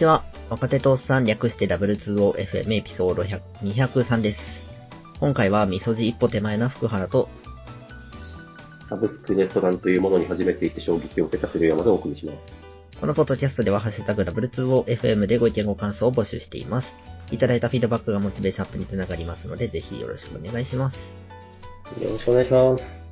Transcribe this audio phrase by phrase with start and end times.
[0.00, 0.24] ちは。
[0.48, 4.66] 若手とおっさん略して W2OFM エピソード100 203です。
[5.20, 7.28] 今回はみそじ一歩手前な福原と、
[8.88, 12.62] サブスクレストランというものに初めて行って衝撃を受けた古山でお送りします。
[12.98, 16.96] このポッドキャストではハッシュタグ W2OFM でご意見ご感想を募集しています。
[17.30, 21.10] いただいたフィードバックがモチベーションアップにつながりますので、ぜひよろしくお願いします。
[22.00, 23.06] よろしくお願いします。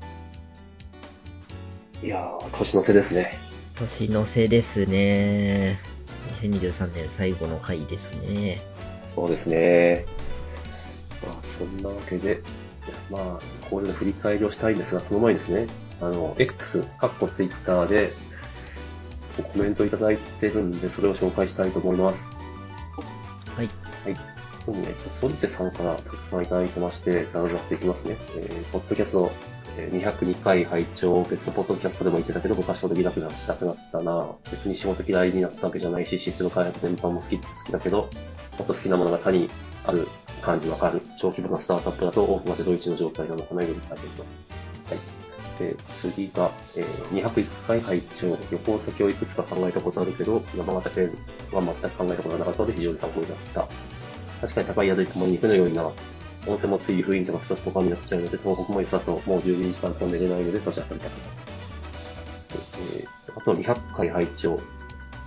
[2.02, 3.30] いやー、年の瀬ですね。
[3.76, 5.87] 年の瀬ですね。
[6.28, 8.60] 2023年最後の回ですね。
[9.14, 10.06] そうですね。
[11.26, 12.42] まあ、そんなわけで、
[13.10, 15.66] まあ、これで振り返りをしたいんですが、その前にですね、
[16.00, 18.12] あの、X、かっこツイッターで、
[19.42, 22.36] コメントいただいてるんで、それを紹介したいと思います。
[23.56, 23.70] はい。
[24.04, 24.16] はい。
[24.64, 28.16] 特にね、ポリテさんからたくさんいただいてまして、ざざざっていきますね。
[28.36, 29.30] えー、ポッドキャスト、
[29.78, 38.08] えー202回拝聴別のポッドキャストでも言ってたけど、昔ほどギラギラしたくなったな別に仕事嫌いになったわけじゃないし、システム開発全般も好きって好きだけど、も
[38.64, 39.48] っと好きなものが他に
[39.84, 40.08] ある
[40.42, 41.00] 感じわかる。
[41.16, 44.22] 小規模なスタートアップだと多くまでドイツの状態なのかなより大変と。
[44.22, 44.26] は
[44.96, 45.58] い。
[45.60, 51.16] で、次が、えー201回拝聴旅行先をいくつか考えたことあるけど、山形県
[51.52, 53.68] は全く考えたことがなかったので非常に参考になった。
[54.40, 55.88] 確かに高い宿行っても肉のようにな。
[56.48, 59.28] 温泉もつい雰囲気が2つとかになっちゃうので、東北も良さそう。
[59.28, 61.20] もう12時間と寝れないので、年当たりたくない。
[62.98, 64.58] えーあと200回拝聴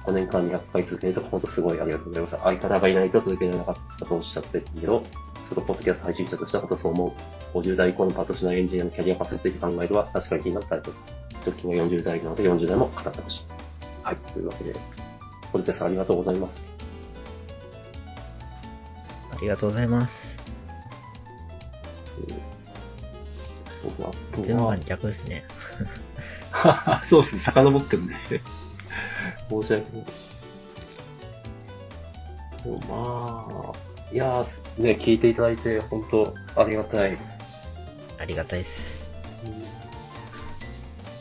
[0.06, 2.38] 5年間200回続けると本当すごいありがとうございます。
[2.42, 5.04] 相方がいないと続けられなかったとおっしゃってるけど、
[5.48, 7.16] それをポッドキャスト配信者としては本当そう思
[7.54, 7.58] う。
[7.58, 10.92] 50代以降のパートしないエンジニアのキャリアパスについて考えるは確かに気になったと。
[11.46, 13.46] 直近は40代なので40代も語ってほしい。
[14.04, 14.18] はい。
[14.34, 14.76] というわけで、
[15.52, 16.74] ポルテさんありがとうございます。
[19.32, 20.31] ありがとうございます。
[23.82, 24.08] そうですね。
[24.34, 25.44] あと順は番逆ですね。
[27.04, 28.14] そうですね、遡ってるんで。
[29.50, 29.86] 申し訳ない。
[32.88, 37.18] まあ、いやー、ね、聞いていただいて、本当ありがたい。
[38.20, 39.02] ありがたいです。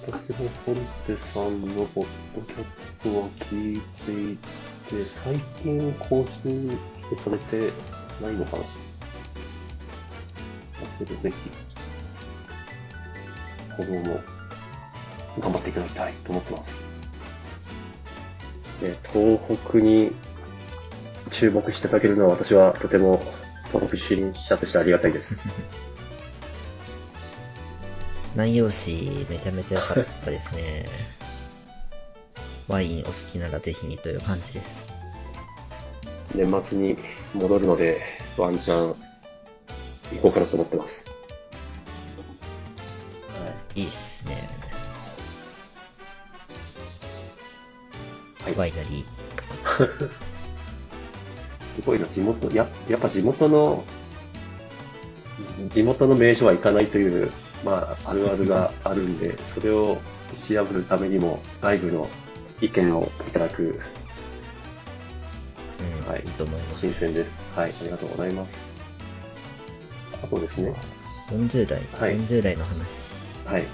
[0.07, 4.37] 私もフォルテさんのポッドキャストは聞いてい
[4.89, 6.79] て、最近更新
[7.17, 7.73] されて
[8.21, 8.63] ないのかな
[10.81, 11.37] だけどぜひ、
[13.77, 14.21] フォローも
[15.39, 16.83] 頑張っていただきたいと思ってます。
[18.83, 20.13] ね、東北に
[21.31, 23.23] 注目していただけるのは私はとても
[23.73, 25.49] 東北出身者としてありがたいです。
[28.35, 30.87] 内容紙めちゃめちゃ良かったですね。
[32.69, 34.91] ワインお好きならぜひにという感じです。
[36.35, 36.97] 年末に
[37.35, 38.01] 戻るので、
[38.39, 39.10] ワンチャン
[40.13, 41.11] 行こうかなと思ってます。
[43.29, 44.49] はいいっすね。
[48.45, 49.05] はいワイナリ
[51.81, 53.85] すごいな、地元、ややっぱ地元の、
[55.71, 57.31] 地元の名所は行かないという、
[57.65, 59.99] まあ、あるあるが あるんで、それを
[60.33, 62.09] 打ち破るためにも、外部の
[62.61, 63.81] 意見をいただく、ー。
[66.05, 66.81] うん、はいいいと思います。
[66.81, 67.43] 新鮮です。
[67.57, 68.70] はい、ありがとうございます。
[70.23, 70.75] あとですね、
[71.31, 73.11] 40代、はい40代の話。
[73.47, 73.65] はい。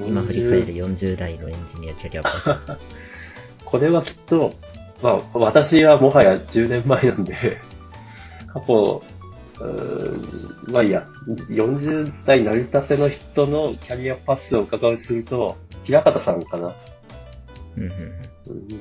[0.00, 2.50] 今振り返る40代のエンジニアキャリアパス。
[3.64, 4.52] これはきっと、
[5.02, 7.34] まあ、私はもはや10年前なんで、
[8.52, 9.02] 過去、
[9.60, 11.06] うーんまあいいや、
[11.48, 16.74] 40代成り立ての人のキャリアパスを伺うとすると、平方さんかな、
[17.76, 17.90] うんうん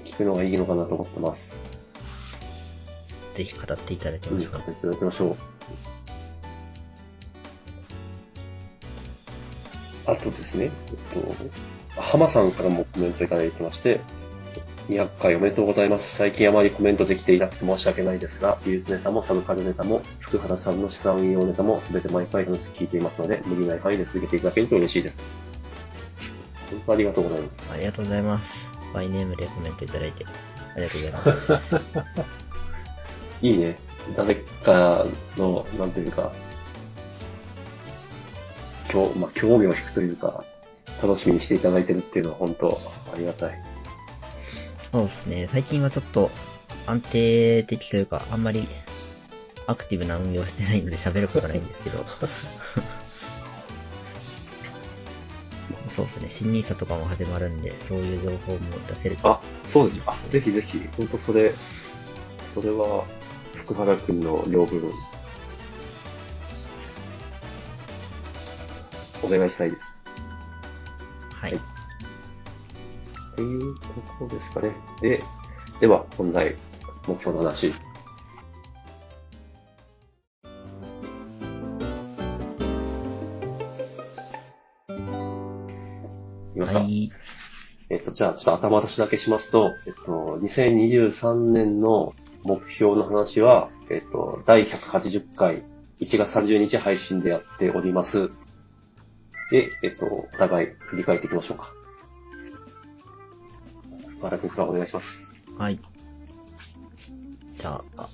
[0.06, 1.58] 聞くのがいいのかなと思ってます。
[3.36, 4.54] ぜひ語っていただきましょう。
[4.56, 5.36] うん語っていただきましょう。
[10.08, 10.72] あとですね、えっ
[11.96, 14.00] と、浜さんからもコメントいただいてまして、
[14.88, 16.16] 200回おめでとうございます。
[16.16, 25.20] 最近あまりコメントできていなくて申し訳ないですが、技術ネタもサブカルネタも、福原さんの資産運用ネタも全て毎回楽しく聞いていますので、無理ない範囲で続けていただけると嬉しいです。
[26.70, 27.64] 本当ありがとうございます。
[27.74, 28.68] ありがとうございます。
[28.94, 30.26] バイネームでコメントいただいて、
[30.76, 31.76] ありがとうございます。
[33.46, 33.78] いいね。
[34.16, 35.06] 誰か
[35.38, 36.32] の、なんていうか、
[38.90, 40.44] 興,、まあ、興味を引くというか、
[41.04, 42.80] 楽しみにしていただいてるっていうのは本当
[43.14, 43.62] ありがたい。
[44.92, 45.48] そうですね。
[45.52, 46.32] 最近はちょっと
[46.88, 48.68] 安定的というか、あんまり
[49.68, 52.04] アクティブな運用してないので喋ることないんですけど。
[55.90, 56.28] そうですね。
[56.30, 58.60] 新ニーサとかも始まるんで、そういう情報も
[58.90, 59.30] 出せると。
[59.30, 60.04] あ、そうです。
[60.08, 61.54] あ、ぜひぜひ、本当それ、
[62.54, 63.06] それは、
[63.56, 64.92] 福原くんの領分、
[69.24, 70.06] お願いしたいです。
[71.34, 71.54] はい。
[71.54, 71.76] はい
[73.36, 73.88] っていうと
[74.18, 74.72] ころですかね。
[75.02, 75.22] で、
[75.82, 76.56] では、本題、
[77.06, 77.68] 目標の話。
[77.68, 77.76] いき
[86.58, 86.66] ま。
[86.66, 87.12] はい。
[87.90, 95.64] えっと、じゃあ、ちょっと頭出しだけしますと、えっと、2023年の目標の話は、えっと、第180回、
[96.00, 98.30] 1月30日配信でやっております。
[99.50, 101.74] で、えっと、お互い振り返っていきましょうか。
[104.22, 105.36] バラ君からお願いします。
[105.58, 105.80] はい。
[107.58, 108.10] じゃあ、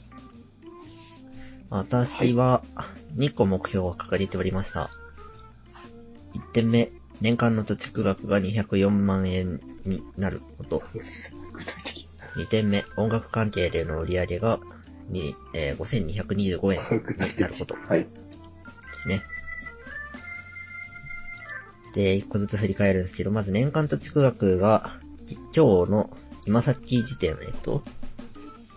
[1.69, 2.63] 私は
[3.17, 4.89] 2個目標を掲げておりました。
[6.35, 6.89] 1点目、
[7.19, 10.81] 年間の貯蓄額が204万円になること。
[10.93, 11.01] 具。
[12.35, 14.59] 2点目、音楽関係での売り上げが
[15.09, 16.79] に、えー5225円
[17.17, 17.83] になること的。
[17.89, 17.99] はい。
[18.01, 18.07] で
[18.93, 19.23] すね。
[21.93, 26.09] で、一個ずつ振り返るんですけど、まず年間貯蓄額が、き今日の、
[26.45, 27.83] 今さっき時点、えっと、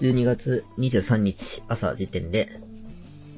[0.01, 2.61] 12月23日朝時点で、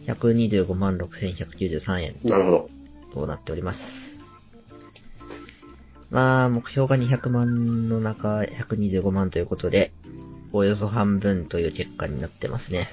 [0.06, 2.69] 125万6193円なるほど。
[3.12, 4.06] となっております。
[6.11, 9.93] まあ、目標が200万の中、125万ということで、
[10.53, 12.88] およそ半分という結果になってますね。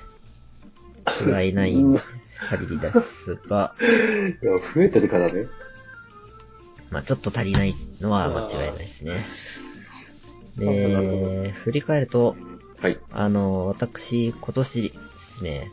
[1.08, 1.74] 不甲斐ない
[2.50, 3.76] 限りですが、
[4.42, 5.44] や、増えてるからね。
[6.90, 9.26] まあちょっと足りないのは間違いないですね。
[10.58, 12.36] で、振り返ると、
[12.80, 13.00] はい。
[13.12, 15.72] あの、私、今年ですね、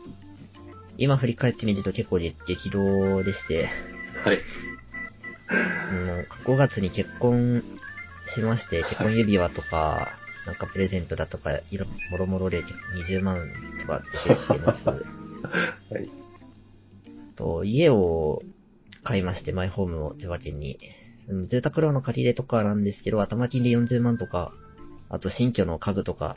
[0.97, 3.67] 今振り返ってみると結構激動でして、
[4.23, 4.41] はい。
[6.05, 7.63] もう5月に結婚
[8.27, 10.13] しまして、結婚指輪とか、
[10.45, 14.01] なんかプレゼントだとか、いろ、もろもろで20万とか
[14.49, 14.89] 出てます。
[14.89, 16.09] はい。
[17.35, 18.41] と、家を
[19.03, 20.77] 買いまして、マイホームを千葉県に。
[21.27, 24.51] うん住宅ローンの借り入れとかなんですけど、頭金で40万とか、
[25.09, 26.35] あと新居の家具とか、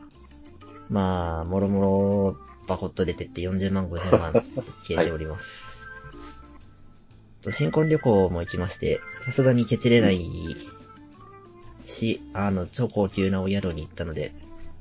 [0.89, 2.37] まあ、もろもろ
[2.69, 4.33] バコッと出てって40万、50万
[4.87, 5.74] 消えております。
[7.45, 10.57] と新婚旅行も行きまして、さすがにケチれない
[11.87, 14.33] し、あの、超高級なお宿に行ったので、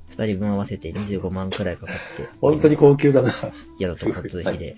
[0.08, 2.28] 二人分合わせて25万くらいかかって。
[2.40, 3.30] 本当に高級だな。
[3.78, 4.76] 宿と交通費で。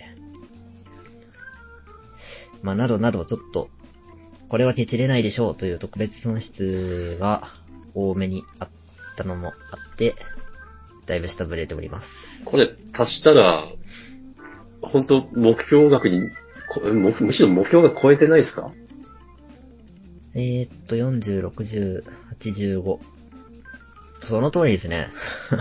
[2.63, 3.69] まあ、などなど、ちょっと、
[4.49, 7.49] これはケチれないでしょうという特別損失が
[7.95, 8.69] 多めにあっ
[9.17, 9.51] たのもあ
[9.95, 10.15] って、
[11.07, 12.43] だいぶ下振れております。
[12.45, 13.65] これ、足したら、
[14.83, 16.31] 本当目標額に、
[16.69, 18.71] こむむしろ目標が超えてないですか？
[20.35, 22.05] えー、っと、40、60、
[22.41, 22.99] 85。
[24.23, 25.09] その通りですね。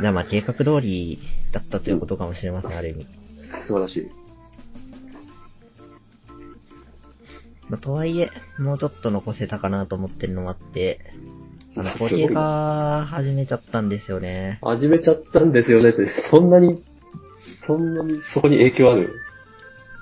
[0.00, 1.18] じゃあまあ計画通り
[1.52, 3.06] だったということかもしれません、ある意味。
[3.36, 4.10] 素晴らしい。
[7.68, 11.12] まあ、とはいえ、もうちょっと残せたかなと思ってるのもあって、
[11.76, 14.58] あの、すごい固定化始めちゃったんですよね。
[14.60, 16.82] 始めちゃったんですよねって、そんなに、
[17.70, 19.20] そんなにそこに影響ある？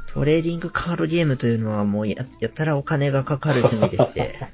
[0.07, 4.49] トレーディングカードゲームというのはもうや、やたらお金がかかる趣味でして、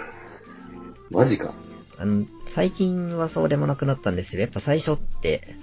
[1.10, 1.54] マジか。
[1.96, 4.42] あの、最近はそうでもなくなったんですよ。
[4.42, 5.56] やっぱ最初って、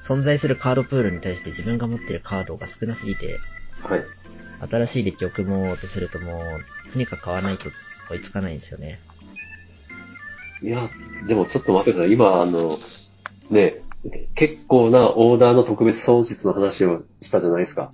[0.00, 3.40] 存在するカードプールに対して自分が持ってるカードが少なすぎて、
[3.82, 4.04] はい。
[4.70, 7.70] 新しいデッキを組もうとするともう、とにかく買わないと
[8.10, 9.00] 追いつかないんですよね。
[10.62, 10.88] いや、
[11.26, 12.12] でもちょっと待ってください。
[12.12, 12.78] 今、あの、
[13.50, 13.82] ね、
[14.34, 17.92] 結構なオーダーの特別損失の話をしたじゃないですか。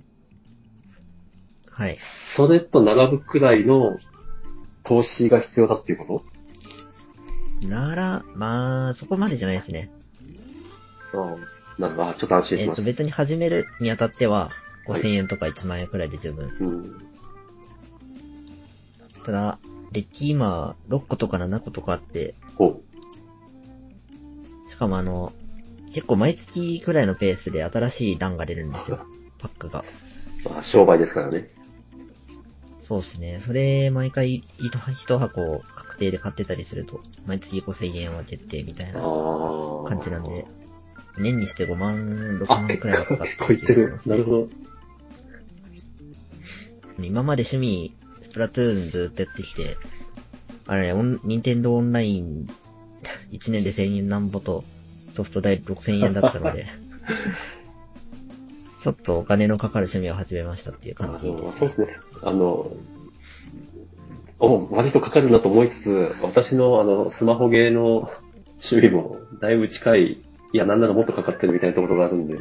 [1.69, 1.97] はい。
[1.99, 3.97] それと並ぶくらいの
[4.83, 6.23] 投資が必要だっていうこ
[7.61, 9.89] なら、まあ、そこまでじゃないですね。
[11.11, 14.51] とああ、なんか、ちょっと安心えっ、と、しまし別に始めるにあたっては、
[14.87, 16.49] 5000円とか1万円くらいで十分。
[16.49, 16.65] た。
[16.65, 16.95] うん。
[19.23, 19.59] ただ、
[19.91, 22.81] デッキ今、6個とか7個とかあって、ほ
[24.69, 25.31] しかもあの、
[25.93, 29.05] 結構毎月くらいのペースで新しい段が出るんですよ。
[29.39, 29.83] パックが。
[30.45, 30.49] う。
[30.49, 31.49] まあ、商売ですからね。
[32.83, 33.39] そうですね。
[33.39, 39.83] それ、毎回一一箱確定で買ってたりすると、毎月5000円は決定みたいあなあ。
[39.87, 40.45] 感じなんで、
[41.17, 43.99] 年にして5万、6あ、万結くらいはかかっ構、結構いってる。
[44.05, 44.49] なるほど。
[46.99, 49.77] 今まで趣味、スプラトゥーンずっとやってきて、
[50.67, 52.47] あれね、任天堂オンライン、
[53.31, 54.63] 1 年で1000円なんぼと、
[55.13, 56.65] ソフト代6000円だったので、
[58.79, 61.57] ちょっとお金のかかる趣味を始めましたっていうあ感じのです。
[61.59, 61.95] そうですね。
[62.23, 62.71] あの、
[64.39, 68.09] お割とかかるなと思いつつ、私のあの、スマホゲーの
[68.63, 70.17] 趣味もだいぶ近い、い
[70.53, 72.37] や、なんならもっとかかってるみたいなところがあるんで。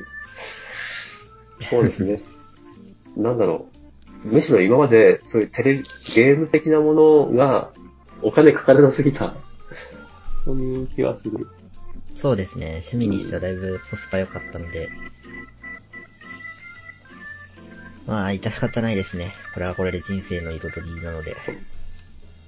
[1.68, 2.22] そうですね。
[3.16, 3.66] なんだろ
[4.24, 4.28] う。
[4.28, 5.82] むしろ今までそういうテレ、
[6.14, 7.72] ゲーム的なものが
[8.22, 9.34] お金かからなすぎた。
[10.44, 11.48] そういう気がする。
[12.16, 12.82] そうですね。
[12.82, 14.90] 趣味にしてはだいぶコスパ良かったので。
[18.06, 19.32] まあ、致し方ないですね。
[19.54, 21.36] これはこれで人生の彩りなので。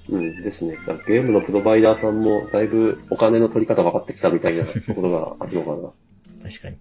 [0.08, 0.76] うんですね。
[1.06, 6.50] ゲームのプロバイダーさんもだいぶお金の取り方分かってきたみたいな ところがあるのかな。
[6.50, 6.76] 確かに。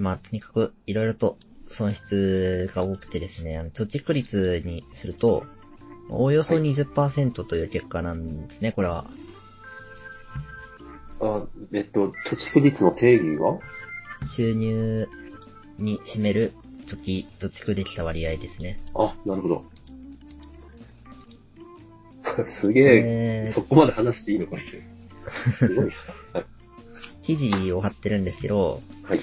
[0.00, 1.36] まあ、とにかく、いろいろと
[1.68, 5.44] 損失が多くてですね、あの、貯蓄率にすると、
[6.08, 9.08] おおよそ20%という結果なんですね、これは。
[11.20, 13.58] あ、えっと、貯蓄率の定義は？
[14.28, 15.08] 収入
[15.78, 16.52] に占める
[16.86, 18.78] 貯金、貯蓄できた割合ですね。
[18.94, 19.64] あ、なるほど。
[22.44, 24.82] すげえ、そこまで話していいのかって。
[25.58, 25.84] すごい。
[26.32, 26.46] はい。
[27.22, 29.20] 記事を貼ってるんですけど、はい。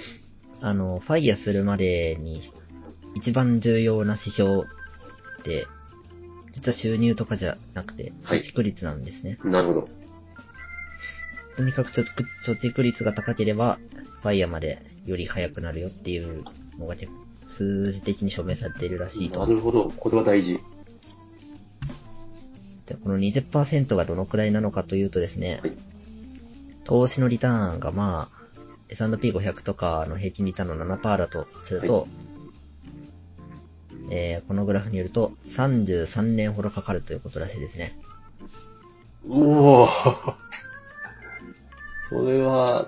[0.61, 2.41] あの、ファイヤーするまでに
[3.15, 4.63] 一番重要な指標っ
[5.43, 5.67] て、
[6.53, 9.37] 実は収入とかじゃなくて、貯蓄率なんですね。
[9.43, 9.89] なるほど。
[11.57, 12.05] とにかく貯
[12.45, 13.79] 蓄率が高ければ、
[14.21, 16.43] ファイヤーまでより早くなるよっていう
[16.77, 16.95] のが
[17.47, 19.39] 数字的に証明されているらしいと。
[19.39, 19.91] なるほど。
[19.97, 20.59] これは大事。
[22.85, 25.73] で、この20%がどのくらいなのかというとですね、はい、
[26.83, 28.37] 投資のリターンがまあ、
[28.89, 32.07] S&P500 とかの平均リターンの7%だとすると、はい、
[34.11, 37.97] えー、このグラフによると33年ほどかかるということらしいですね。
[39.27, 39.87] おお
[42.09, 42.87] これは、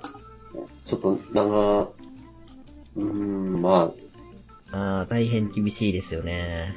[0.85, 3.91] ちょっと長、うーん、ま
[4.71, 4.77] あ。
[4.77, 6.75] ああ、大変厳しいですよね。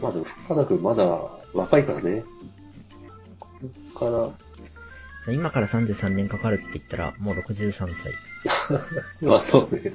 [0.00, 1.04] まあでも、深田君まだ
[1.52, 2.24] 若いからね。
[3.94, 4.32] か
[5.26, 8.12] ら、今から33年かかるって言ったら、もう63歳。
[9.22, 9.92] まあそうね。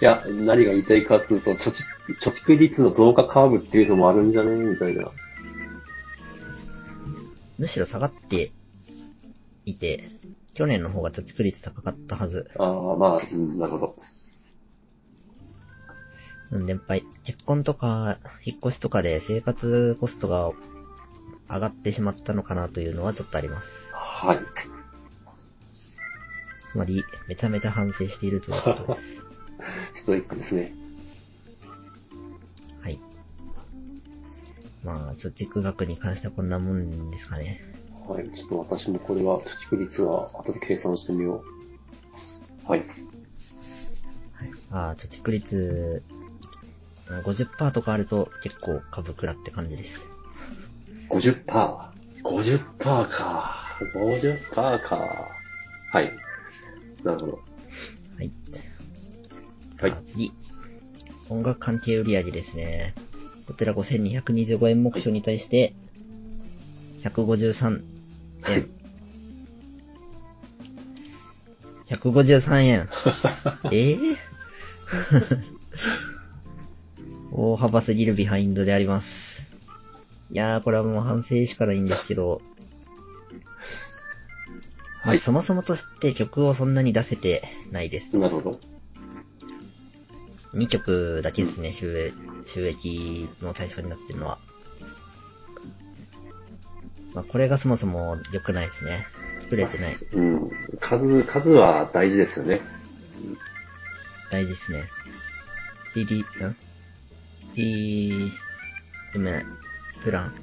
[0.00, 5.10] いや、何が言いたいかっつうと、貯蓄、貯蓄率の増加カーブっていうのもあるんじゃねみたいな。
[7.58, 8.52] むしろ下がって
[9.64, 10.17] いて、
[10.58, 12.50] 去年の方が貯蓄率高かったはず。
[12.58, 13.94] ああ、まあ、うん、なるほど。
[16.50, 17.04] うん、連敗。
[17.22, 20.50] 結婚とか、引っ越しとかで生活コストが
[21.48, 23.88] 上がってしまったのかなというのはちょっとあります。
[23.92, 24.40] はい。
[26.72, 29.24] つまり、めちゃめちゃ反省しているということです。
[29.94, 30.74] ストイックですね。
[32.80, 32.98] はい。
[34.82, 37.62] まあ、貯蓄額に関してはこんなもんですかね。
[38.08, 38.30] はい。
[38.30, 41.44] ちょっと私もこれは、貯蓄率は後で計算してみよ
[42.66, 42.70] う。
[42.70, 42.80] はい。
[42.80, 42.88] はい、
[44.70, 46.02] ああ、貯蓄率、
[47.06, 50.06] 50%とかあると結構株くらって感じです。
[51.10, 51.44] 50%。
[52.22, 53.78] 50%か。
[53.94, 55.28] 50%か。
[55.92, 56.12] はい。
[57.04, 57.32] なるほど。
[58.16, 58.30] はい。
[59.80, 60.02] はい。
[60.06, 60.32] 次。
[61.28, 62.94] 音楽関係売上ですね。
[63.46, 65.74] こちら5225円目標に対して、
[67.02, 67.97] 153
[68.52, 68.68] 円。
[71.88, 72.88] 153円。
[73.72, 74.16] え えー、
[77.32, 79.42] 大幅すぎるビハインドであります。
[80.30, 82.42] いやー、これはもう反省しかないんですけど、
[85.02, 88.18] はい、そもそもとして曲をそんなに出せてないです。
[88.18, 88.60] なるほど。
[90.52, 92.14] 2曲だけですね、収益
[92.46, 94.38] 収益の対象になってるのは。
[97.14, 99.06] まあ、これがそもそも良くないですね。
[99.40, 99.94] 作れてない。
[100.12, 100.50] うん。
[100.80, 102.60] 数、数は大事ですよね。
[104.30, 104.84] 大事ですね。
[105.94, 106.56] PD、ん
[107.54, 108.30] ?P、
[109.14, 109.46] ごめん、
[110.02, 110.34] プラン、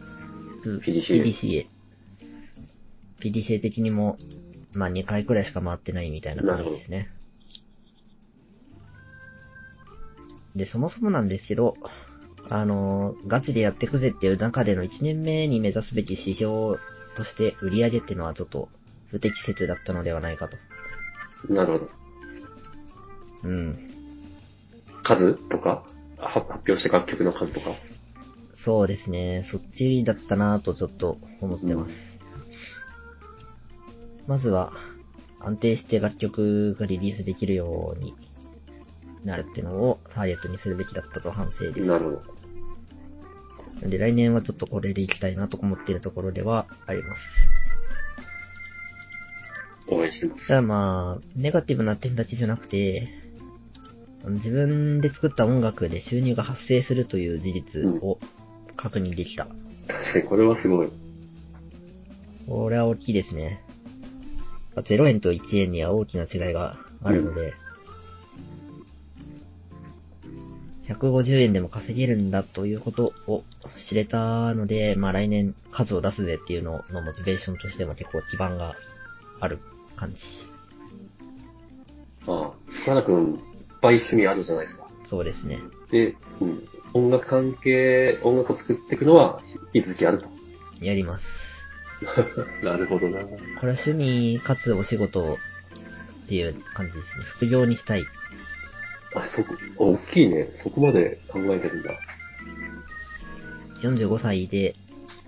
[0.63, 1.23] PDCA。
[1.23, 1.67] PDCA。
[3.19, 4.17] PDCA 的にも
[4.75, 7.09] まあ2回くらいしか回ってないみたいな感じですね。
[10.55, 11.75] で、そもそもなんですけど、
[12.49, 16.77] あの、ガチでやってくぜっていう中での1年目に目指すべき指標
[17.15, 18.69] として売り上げっていうのはちょっと
[19.09, 20.57] 不適切だったのではないかと。
[21.51, 21.89] なるほど。
[23.43, 23.91] うん。
[25.03, 25.83] 数とか
[26.17, 27.75] 発表した楽曲の数とか
[28.53, 29.43] そうですね。
[29.43, 32.17] そっちだったなぁとちょっと思ってます。
[34.27, 34.73] まずは、
[35.39, 38.15] 安定して楽曲がリリースできるように
[39.23, 41.87] なるっていうのをターゲットにするべきだったと反省です。
[41.87, 42.34] なるほど。
[43.81, 47.47] で、来年はちょっとこれでいきたいなと思っているところではあります。
[49.87, 50.47] 応援してます。
[50.47, 53.09] ただまあ、ネガティブな点だけじゃなくて、
[54.25, 58.19] 自分で作った音楽で収入が発生するという事実を
[58.75, 59.45] 確認できた。
[59.45, 60.89] うん、確かにこれはすごい。
[62.47, 63.61] これは大きいですね。
[64.75, 67.53] 0円と1円には大きな違いがあるので、
[70.87, 73.43] 150円でも稼げるんだということを
[73.77, 78.75] 知れたので、まあ来年数を出すぜっていうののモチベーションとしても結構基盤が
[79.39, 79.59] ある
[79.95, 80.21] 感じ。
[82.27, 83.37] ああ、福原くん、いっ
[83.81, 84.87] ぱい趣味あるじゃないですか。
[85.03, 85.59] そうですね。
[85.91, 89.39] で、うん、音楽関係、音楽を作っていくのは、
[89.73, 90.27] 引き続きあると。
[90.81, 91.63] やります。
[92.63, 93.21] なるほどな。
[93.21, 95.37] これは趣味かつお仕事
[96.25, 97.25] っていう感じですね。
[97.25, 98.05] 副業にしたい。
[99.15, 100.49] あ、そこ、大きいね。
[100.51, 101.97] そこまで考えてるんだ。
[103.81, 104.75] 45歳で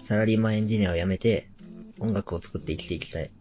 [0.04, 1.48] サラリーマンエンジニアを辞めて
[2.00, 3.32] 音楽を作って生きていきたい。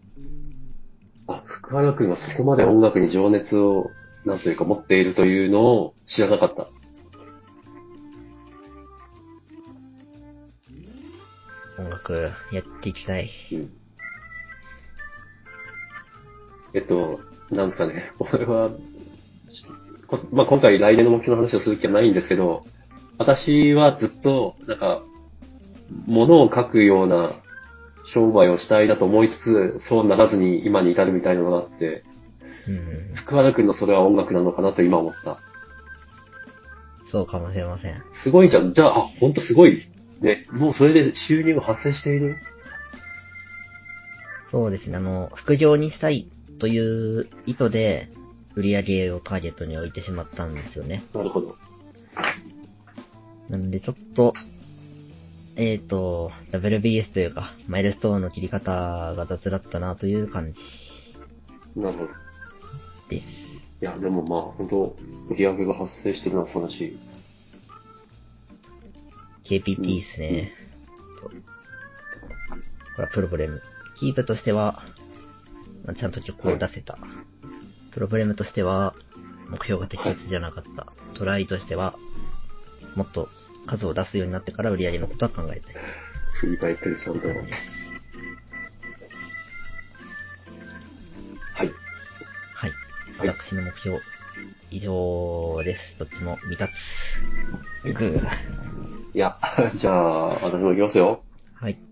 [1.26, 3.90] あ、福原くんがそこまで音楽に情熱を、
[4.24, 6.68] なんというか持っているというのを知らなかった。
[11.78, 13.30] 音楽やっていきたい。
[13.52, 13.72] うん。
[16.74, 18.10] えっと、なんですかね。
[18.18, 18.70] これは、
[20.32, 22.64] まあ、今回来年の目標の話をする気はないんですけど、
[23.18, 25.02] 私はずっと、なんか、
[26.06, 27.30] 物を書くような
[28.04, 32.04] 商売をしたいなと思いつつ、そうならずに今に至るみたいなのがあって、
[32.68, 33.14] うん。
[33.14, 35.38] 福原くんのそれは音楽なのかなと今思った。
[37.10, 38.02] そうかもしれません。
[38.12, 38.72] すごいじゃん。
[38.72, 39.78] じゃあ、あ、ほんとすごい。
[40.20, 42.36] ね、もうそれで収入が発生している
[44.50, 44.96] そうですね。
[44.96, 48.08] あの、副業にしたいという意図で
[48.56, 51.02] 売り上げをターゲットに置いてしまったんですよね。
[51.14, 51.56] なるほど。
[53.50, 54.32] なのでちょっと、
[55.56, 60.60] えっ、と、WBS というか、マイルストーンの切り方が雑だったなという感じ
[61.76, 62.10] なるほど。
[63.10, 63.70] です。
[63.80, 64.96] いや、でもまあ、本当
[65.28, 66.98] 売り上げが発生してるのは素晴らしい。
[69.44, 70.54] KPT ですね。
[71.20, 71.32] とこ
[72.98, 73.62] れはプロブレム。
[73.96, 74.82] キープとしては、
[75.84, 76.98] まあちゃんと曲を出せた。
[77.96, 78.92] プロブレムとしては、
[79.48, 80.86] 目標が適切じゃなかった。
[81.14, 81.94] トライとしては、
[82.94, 83.26] もっと
[83.64, 85.74] 数を出すようになってから売り上げのことは考えたい。
[86.34, 87.26] 振り返ってる、ちゃんと。
[87.26, 87.38] はい。
[91.54, 91.70] はい。
[93.16, 93.98] はい私の目標、
[94.70, 95.98] 以上です。
[95.98, 96.74] どっちも未達。
[99.14, 99.38] いや、
[99.72, 101.22] じゃあ、私も行きますよ。
[101.54, 101.85] はい。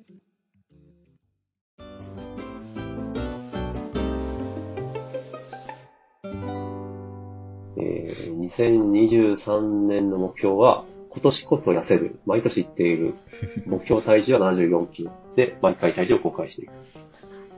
[7.85, 12.19] えー、2023年の目標は、今年こそ痩せる。
[12.27, 13.15] 毎年言っている。
[13.67, 15.13] 目標体重は74キロ。
[15.37, 16.73] で、毎回体重を公開していく。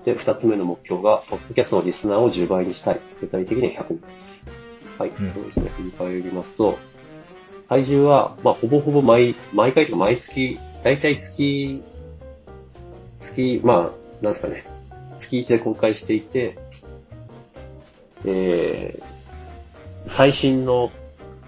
[0.04, 3.00] で、二つ目の目標が、ポッドキャストのリスナーを10倍にしたい。
[3.20, 4.00] 具体的には100人。
[4.98, 5.68] はい、うんそうですね。
[5.76, 6.76] 振り返りますと、
[7.68, 11.82] 体重は、まあ、ほぼほぼ毎、毎回とか毎月、だいたい月、
[13.18, 14.64] 月、まあ、なんですかね。
[15.18, 16.58] 月1で公開していて、
[18.24, 19.15] えー、
[20.06, 20.90] 最新の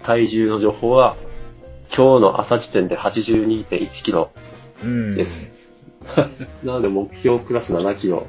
[0.03, 1.15] 体重の情報は、
[1.95, 4.31] 今日の朝時点で82.1キロ
[4.83, 5.15] うん。
[5.15, 5.53] です。
[6.63, 8.27] なので目標プラス7キロ。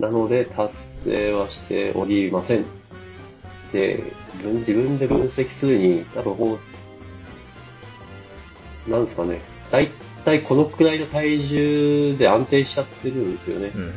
[0.00, 2.64] なので達成はしておりません。
[3.72, 4.02] で、
[4.42, 6.58] 分自分で分析するに、なんかこ
[8.86, 9.40] う、なんですかね。
[9.70, 9.90] だい
[10.24, 13.72] たいこのくらいの体重で安定しちゃってるんですよね。
[13.74, 13.94] うんうんうん。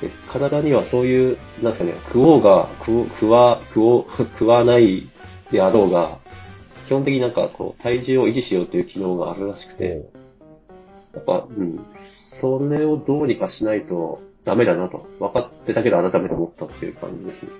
[0.00, 4.04] で体にはそういう、なんですかね、食おうが、食おう食わ、食おう、
[4.38, 5.08] 食わない
[5.50, 6.18] であろうが、
[6.86, 10.08] 基本的になんかこう、体重を維持しようという機能があるらしくて、
[11.14, 17.52] やっぱ、うん、それをどうにかしないとダメだなと、分かってたけど改めて思ったっていう感じですね。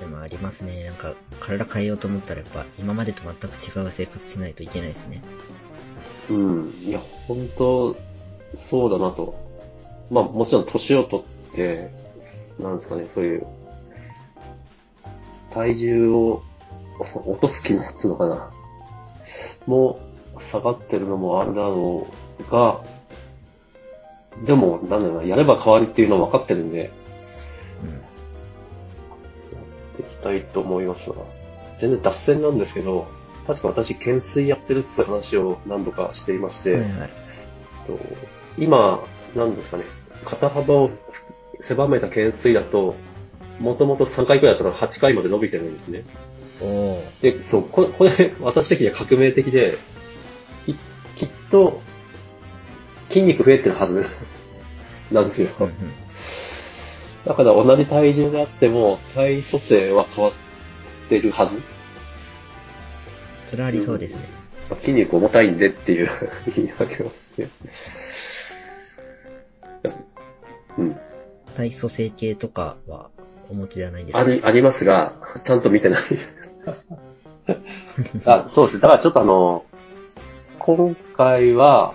[0.00, 0.84] でもありますね。
[0.84, 5.22] なんか、体変えようと思ったらやっぱ、今までと全く違う生活しないといけないですね。
[6.30, 7.96] うん、いや、本当
[8.54, 9.34] そうだなと。
[10.10, 11.31] まあ、もちろん年を取って、
[12.62, 13.46] なんですかね、そういう、
[15.50, 16.42] 体重を
[17.26, 18.50] 落とす機能っつうのかな。
[19.66, 19.98] も
[20.36, 22.06] う、下がってるのもあるだろ
[22.40, 22.80] うが、
[24.44, 26.90] でも、なんだろうな、やれば変わるっていうのは分かってるんで、
[27.82, 27.90] うん。
[27.90, 27.96] や
[29.94, 31.16] っていきたいと思いますが、
[31.76, 33.06] 全然脱線なんですけど、
[33.46, 36.90] 確か私、懸垂やってるって話を何度かしていまして、はいはい。
[37.86, 37.98] と
[38.58, 39.00] 今、
[39.34, 39.84] なんですかね、
[40.24, 40.90] 肩幅を
[41.62, 42.96] 狭めた懸垂だと、
[43.60, 46.04] もともと3回くらいだったのが8回まで伸びてるんですね。
[47.22, 49.78] で、そう、これ、これ私的には革命的で、
[50.66, 50.74] き
[51.16, 51.80] きっと、
[53.08, 54.04] 筋肉増えてるはず
[55.12, 55.48] なんですよ。
[55.60, 55.72] うんうん。
[57.24, 60.34] だから同じ体重であっても、体組成は変わっ
[61.08, 61.62] てるはず。
[63.48, 64.22] それはありそうですね。
[64.68, 66.08] まあ筋肉重たいんでっていう
[66.56, 67.48] 言い訳をして。
[70.78, 70.96] うん。
[71.52, 73.10] 体組成計とかは
[73.50, 74.20] お持ちではないですか？
[74.20, 75.12] あり、ありますが、
[75.44, 76.00] ちゃんと見てない。
[78.24, 78.80] あ、そうです。
[78.80, 79.64] だからちょっとあの、
[80.58, 81.94] 今回は、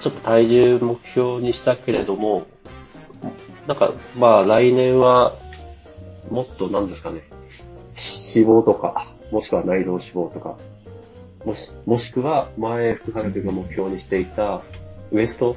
[0.00, 2.46] ちょっと体重目標にしたけれども、
[3.66, 5.34] なんか、まあ来年は、
[6.30, 7.22] もっとなんですかね、
[8.34, 10.56] 脂肪とか、もしくは内臓脂肪とか、
[11.44, 14.62] もし、もしくは前福原君が目標にしていた
[15.10, 15.56] ウエスト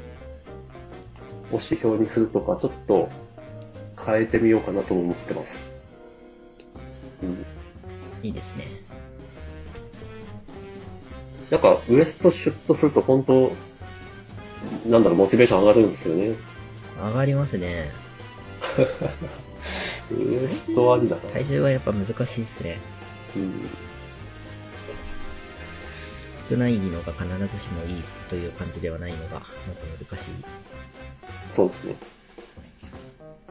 [1.51, 3.09] を指標にするとか、ちょっと
[4.03, 5.71] 変えてみようかなとも思ってます。
[7.23, 7.45] うん。
[8.23, 8.65] いいですね。
[11.49, 13.51] なんか、ウエストシュッとすると本当、
[14.87, 16.35] なんだろう、モチベーション上がるんですよね。
[17.01, 17.91] 上がりますね。
[20.11, 21.21] ウエストはありだな。
[21.23, 22.79] 体重はやっぱ難しいですね。
[23.35, 23.69] うん。
[26.49, 29.45] 少ないのが必ずしもいいという感じではないのが、ま
[29.97, 30.31] ず難しい。
[31.51, 31.95] そうですね。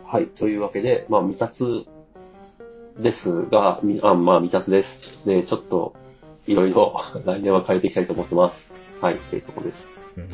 [0.06, 0.26] はい。
[0.26, 1.86] というわけで、まあ、未達
[2.98, 5.22] ですが、みあまあ、未達です。
[5.26, 5.94] で、ちょっと、
[6.46, 8.74] いろいろ 来年は変えていきたいと思ってます。
[9.02, 9.16] はい。
[9.16, 9.90] というところです。
[10.16, 10.30] うんうん。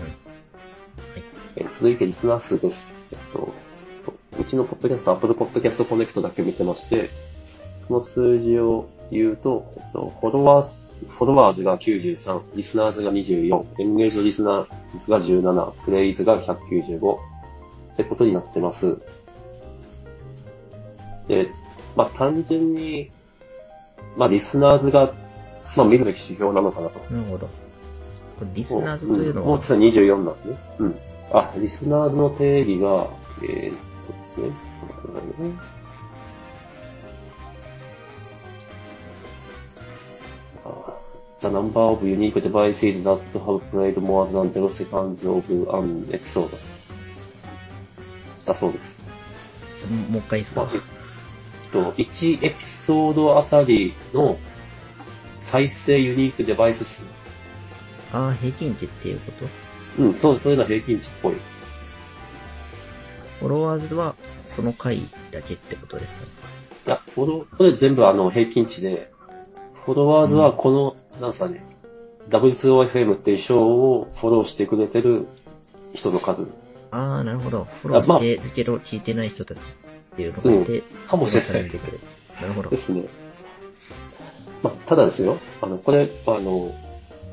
[1.57, 2.95] えー続いてリスナー数です。
[3.11, 3.53] えっと、
[4.39, 7.11] うちのポッドキャスト、Apple Podcast Connect だけ見てまして、
[7.89, 17.17] その数字を言うと、えっと、フォロワー数、フォロワーズが93、リスナーズが24、エンゲージドリスナー率が17、プレイズが195
[17.95, 18.99] ってことになってます。
[21.29, 21.49] で、
[21.95, 23.11] まあ単純に、
[24.17, 25.13] まあリスナーズが、
[25.77, 26.99] まあ見るべき指標なのかなと。
[27.13, 27.49] なるほど。
[28.55, 29.47] リスナーズというのは？
[29.47, 30.57] んもう、実は24なんですね。
[30.79, 30.99] うん。
[31.33, 33.09] あ、リスナーズの定義が、
[33.43, 34.51] えー、っとですね。
[41.39, 45.45] The number of unique devices that have played more than 0 seconds of
[45.77, 46.51] an episode.
[48.47, 49.03] だそうです。
[50.11, 50.81] もう一回いいですかまあえっ
[51.71, 54.39] と、1エピソードあたりの
[55.39, 57.05] 再生ユニークデバイス数。
[58.13, 59.33] ああ、平均値っていうこ
[59.97, 60.03] と？
[60.03, 61.35] うん、そう、そういうのは平均値っぽい。
[63.41, 64.15] フォロワーズは
[64.47, 66.25] その回だけってことですか？
[66.25, 66.31] ね。
[66.87, 69.13] いや、フォロこれ全部あの平均値で、
[69.85, 71.65] フォロワーズはこの、なんすかね、
[72.29, 75.27] W2OFM っていう賞をフォローしてくれてる
[75.95, 76.49] 人の数
[76.91, 77.67] ああ、なるほど。
[77.83, 79.61] フォローしてるけど聞いてない人たちっ
[80.17, 81.71] ていうのがいて、かもしれない。
[82.41, 82.77] なるほどで。
[82.77, 83.05] すね。
[84.63, 86.75] まあ、ただですよ、あの、これ、あの、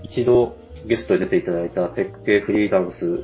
[0.03, 3.23] 一度ゲストで出ていただいたテック系フリーランス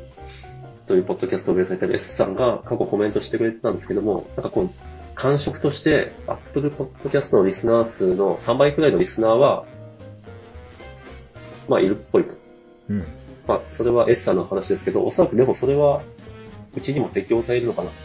[0.88, 4.70] というポッドキャストを運営されてる S さんが過去コメントしてくれてたんですけども、なんかこう、
[5.16, 9.66] 感触として、Apple Podcast のリスナー数の3倍くらいのリスナーは、
[11.70, 12.34] まあ、いるっぽいと。
[12.90, 13.06] うん。
[13.48, 16.02] まあ、それは S さんの話ですけど、おそらくでもそれは、
[16.76, 17.96] うちにも適用されるのかな、と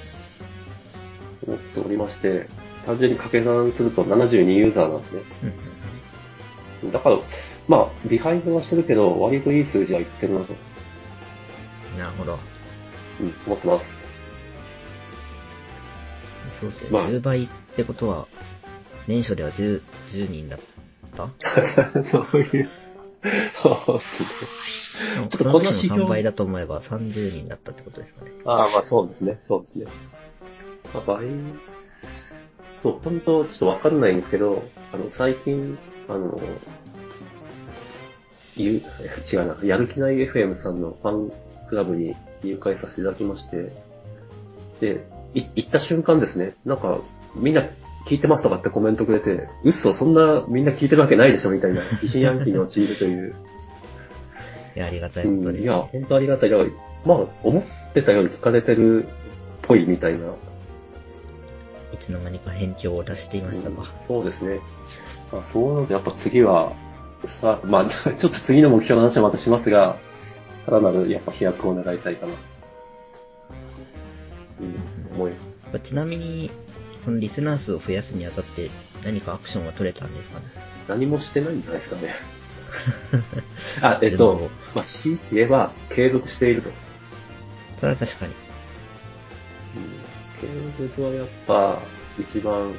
[1.48, 2.46] 思っておりまして、
[2.86, 5.22] 単純に掛け算すると72ユーザーなんですね。
[5.42, 5.54] うんうん
[6.92, 7.18] だから、
[7.66, 10.52] まあ、ビハインドはしてるけど、割といい数字はいってるなと、
[11.94, 11.98] うん。
[11.98, 12.38] なるほど。
[13.20, 14.22] うん、思ってます。
[16.60, 16.88] そうですね。
[16.90, 18.26] まあ10倍ってことは、
[19.08, 20.60] 年初では 10, 10人だっ
[21.16, 21.30] た？
[22.04, 22.68] そういう、
[23.54, 25.28] そうですね。
[25.28, 28.30] ちょっとこのそ指標3倍だと思えば30人だったってことですかね。
[28.44, 29.86] ああ、まあそうですね、そうですね。
[30.92, 31.26] まあ、倍、
[32.82, 36.38] そう、本当ちょっとわかんないんですけど、あの、最近、あの、
[38.56, 38.82] ゆ、
[39.32, 41.32] 違うな、やる気ない FM さんのファン
[41.68, 43.72] クラブに入会させていただきまして、
[44.80, 46.98] で、い行った瞬間ですね、なんか、
[47.34, 47.62] みんな
[48.06, 53.34] 聞いてますとかってコメントくれて、嘘、そんなみんな聞いてるわけないでしょみたいな、疑心暗鬼に陥るという、
[54.76, 56.50] いや、ありがたいです、ねいや、本当ありがたい。
[56.50, 56.68] だから
[57.04, 59.08] まあ、思ってたより聞かれてるっ
[59.62, 60.26] ぽいみたいな。
[61.92, 63.84] いつの間にか返響を出していましたうんが。
[64.00, 64.60] そうですね。
[65.30, 66.72] まあ、そうなるとやっぱ次は、
[67.26, 69.96] さ、まあ、 ちょっと次の目標の話はまたしますが、
[70.56, 72.32] さらなるやっぱ飛躍を願いたいかな。
[74.60, 75.36] うん、思いま
[75.72, 75.80] す。
[75.80, 76.50] ちなみに、
[77.04, 78.70] このリスナー数を増やすにあたって
[79.04, 80.46] 何かアクションは取れたんですかね？
[80.88, 82.14] 何もしてないんじゃないですかね。
[83.80, 86.70] あ、えっとまあ、強いて言えば、継続していると。
[87.78, 88.32] それは確かに。
[89.76, 91.78] うん、継続はやっぱ、
[92.18, 92.72] 一番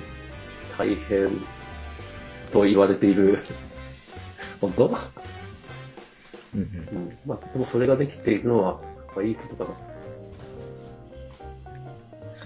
[0.78, 1.30] 大変
[2.52, 3.40] と言われている。
[4.60, 4.88] 本当？
[4.88, 4.98] うん
[6.54, 6.98] うん。
[6.98, 7.18] うん。
[7.26, 8.82] まあ、でもそれができているのは、
[9.16, 9.95] まあ、いいことかな。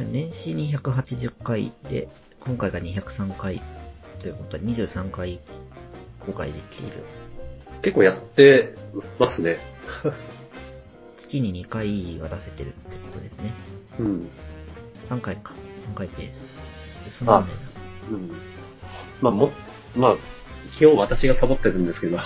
[0.03, 2.09] 年始280回で、
[2.41, 3.61] 今回が203回
[4.19, 5.39] ということは23回
[6.25, 7.03] 公開できる。
[7.81, 8.75] 結構やって
[9.17, 9.57] ますね。
[11.17, 13.53] 月に2回は出せてるってことですね。
[13.99, 14.29] うん。
[15.07, 15.53] 3回か。
[15.91, 16.45] 3回ペース。
[17.05, 17.43] でそのあ、
[18.11, 18.31] うん。
[19.21, 19.51] まあ、も、
[19.95, 20.15] まあ、
[20.73, 22.17] 基本私がサボってるんですけど。
[22.17, 22.23] ま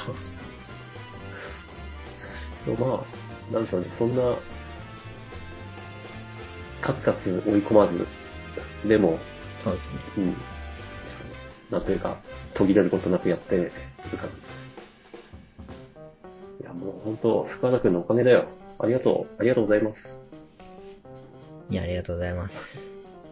[2.67, 4.21] あ、なんでしょうね、そんな、
[6.83, 8.05] カツカツ追い込まず、
[8.85, 9.17] でも、
[9.63, 9.99] そうですね。
[10.17, 10.35] うん。
[11.71, 12.17] なんというか、
[12.53, 13.71] 途切れることなくやってる
[14.17, 14.29] から。
[16.61, 18.47] いや、もう本当、福原くんのおかげだよ。
[18.79, 19.35] ありがとう。
[19.39, 20.19] ありがとうございます。
[21.69, 22.83] いや、ありがとうございます。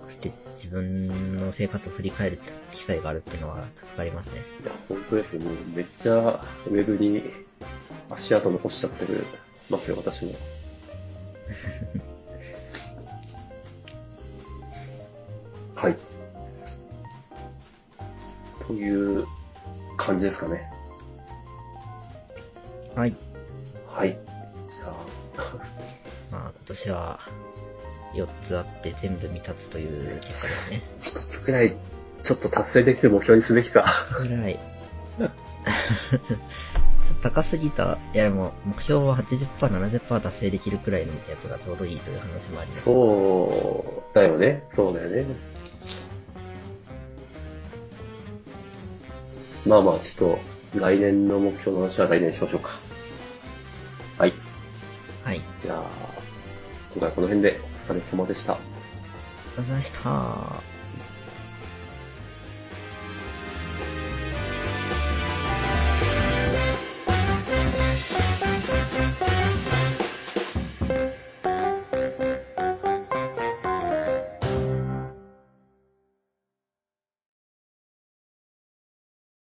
[0.06, 2.40] そして自分の生活を振り返る
[2.72, 4.38] 機会があるっていうのは助かりますね。
[4.62, 5.42] いや、本当ですよ。
[5.42, 7.24] もうめっちゃウェブに
[8.10, 9.26] 足跡残しちゃってる
[9.70, 10.36] ますよ、私も。
[18.72, 19.28] という
[19.98, 20.72] 感じですかね。
[22.96, 23.16] はい。
[23.88, 24.10] はい。
[24.10, 24.96] じゃあ、
[26.32, 27.20] まあ、今年は
[28.14, 30.82] 4つあって全部未達という結果ですね。
[31.02, 31.74] 一つくらい、
[32.24, 33.86] ちょっと達成できる目標にすべきか。
[34.22, 34.58] ぐらい。
[35.20, 35.30] ちょっ
[37.18, 37.98] と高すぎた。
[38.14, 42.84] いや、でも、目標は80%、70%達成できるくらいのやつがちょうどいいという話もあります。
[42.84, 44.64] そうだよね。
[44.72, 45.26] そうだよね。
[49.66, 50.38] まあまあ、ちょっ
[50.74, 52.70] と、来年の目標の話は来年にしましょうか。
[54.18, 54.34] はい。
[55.24, 55.42] はい。
[55.62, 55.84] じゃあ、
[56.94, 58.54] 今回はこの辺でお疲れ様でした。
[58.54, 60.71] ありがとうございました。